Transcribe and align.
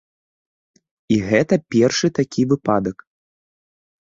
І 1.15 1.19
гэта 1.29 1.53
першы 1.75 2.07
такі 2.19 2.41
выпадак. 2.55 2.97